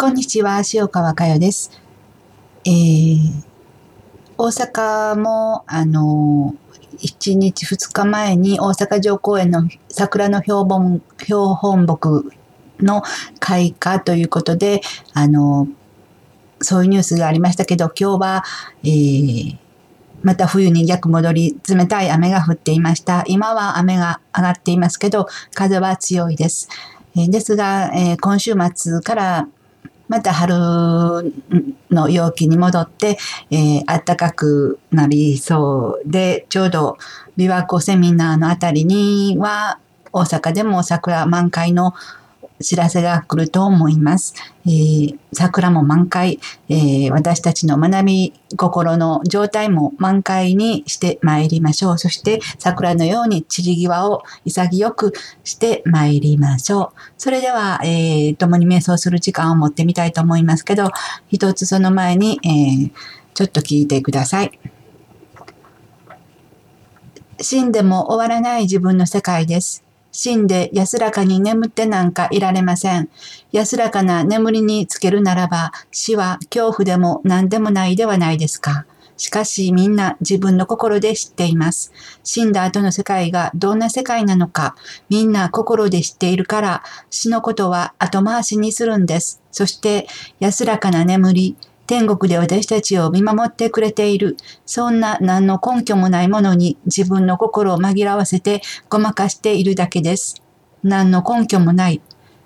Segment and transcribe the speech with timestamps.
[0.00, 1.72] こんにちは、塩川佳代です。
[2.64, 3.16] えー、
[4.38, 6.54] 大阪も、あの、
[7.00, 12.30] 1日2日前に大阪城公園の桜の標本標本木
[12.78, 13.02] の
[13.40, 14.82] 開花ということで、
[15.14, 15.66] あの、
[16.60, 18.44] そういうニュースがありましたけど、今日は、
[18.84, 19.58] えー、
[20.22, 23.24] また冬に逆戻り、冷たい雨が降っていました。
[23.26, 26.68] 今は雨が上がっていますけど、風は強いです。
[27.16, 29.48] え、ですが、え、今週末から
[30.08, 30.54] また春
[31.90, 33.18] の陽気に戻って、
[33.50, 36.98] えー、暖かくなりそうで、ちょうど
[37.36, 39.78] 琵琶湖セミナーのあたりには、
[40.12, 41.94] 大阪でも桜満開の
[42.60, 44.34] 知らせが来ると思います。
[44.66, 51.98] えー、桜も満開、えー、私たちの学び心の状態も満開にして参りましょう。
[51.98, 55.12] そして桜のように散り際を潔く
[55.44, 57.00] して参りましょう。
[57.16, 60.90] それでは、えー、共に瞑想する時間を持ってみたいと思いますけど、
[61.28, 62.90] 一つその前に、え、
[63.34, 64.58] ちょっと聞いてください。
[67.40, 69.87] 死んでも終わらない自分の世界です。
[70.20, 73.08] 死んで安らかに眠ってなんかいられません。
[73.52, 78.84] 安らかな眠りにつけるならば、死は恐怖でも何でもないではないですか。
[79.16, 81.92] しかしみんな自分の心で知っています。
[82.24, 84.74] 死んだ後の世界がどんな世界なのか、
[85.08, 89.40] みんな心で知っているから、死のことは後回しにするんです。
[89.52, 90.08] そして
[90.40, 91.56] 安らかな眠り、
[91.88, 94.36] 天国で私たちを見守ってくれている。
[94.66, 100.42] そんな何の根拠もないものに自分の心を紛らわせてごまかしているだけです。
[100.82, 102.02] 何の根拠もない。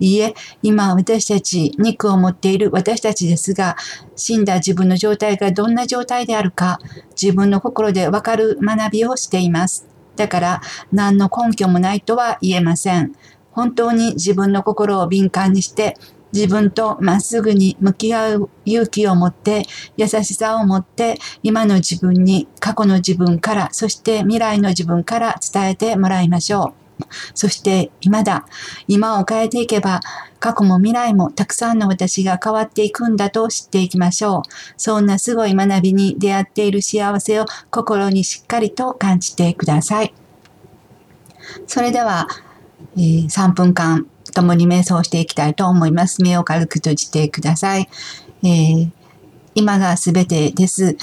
[0.00, 3.76] いいえ、今私たち、肉を持っている私たちですが、
[4.14, 6.78] 死んだ自分の状態がどんな状態であるか、
[7.20, 9.86] 自分の心でわかる学びをしています。
[10.16, 10.60] だから、
[10.92, 13.12] 何の根拠もないとは言えません。
[13.50, 15.96] 本当に自分の心を敏感にして、
[16.36, 19.64] 自分とまっすぐに向き合う勇気を持って、
[19.96, 26.86] 優しさを持って、今の自分に過去の自分から、そして未来の自分から伝えてもらいましょう。
[27.34, 28.46] そして今だ、
[28.86, 30.00] 今を変えていけば、
[30.38, 34.42] 過去も未来もたくさんの私が変わっていくんだと知っていきましょう。
[34.76, 40.14] そんなすごい学びに出会っている幸せを心にしっかりと感じてください。
[41.66, 42.28] それでは、
[42.96, 46.22] えー、3分間共に瞑想していきたいと思います。
[46.22, 47.88] 目を軽く閉じてください。
[48.42, 48.90] えー、
[49.54, 50.98] 今がすべてです。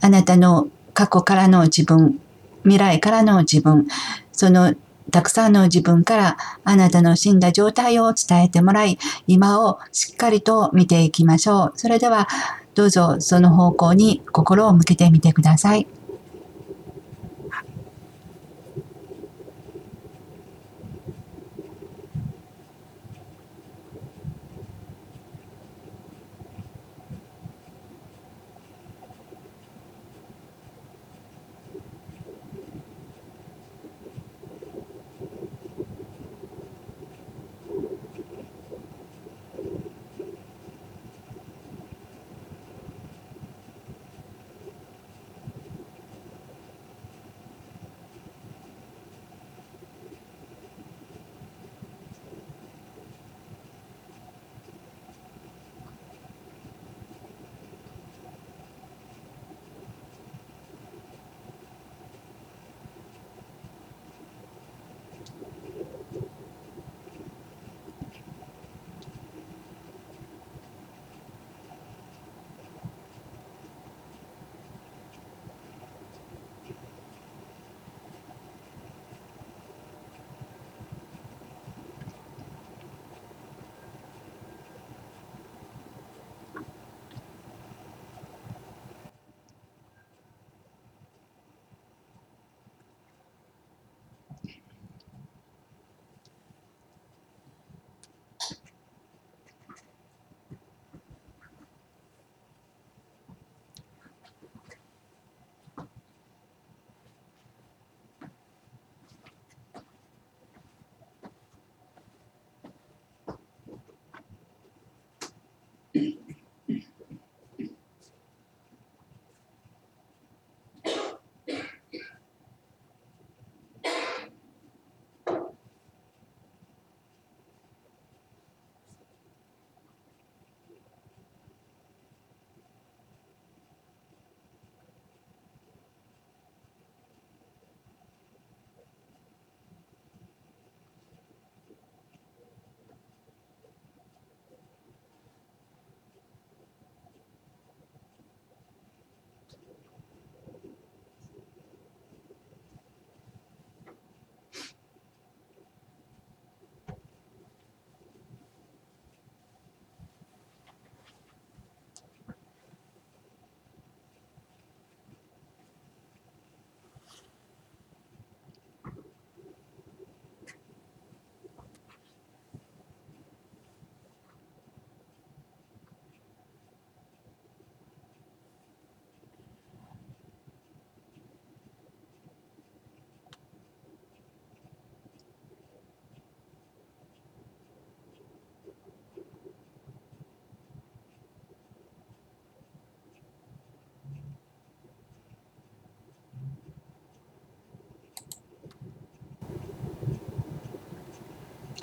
[0.00, 2.20] あなたの過去からの自分、
[2.62, 3.88] 未来からの自分、
[4.30, 4.74] その
[5.10, 11.72] たくさんの自分からあなたの死んだ状態を伝えてもらい、今をしっかりと見ていきましょう。
[11.74, 12.28] それでは、
[12.76, 15.88] どうぞその方向に心を向けてみてください。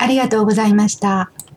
[0.08, 1.30] ありがとうございました。